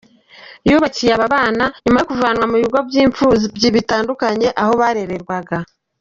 [0.69, 5.57] Yubakiwe aba bana nyuma yo kuvanywa mu bigo by’imfubyi bitandukanye aho barererwaga.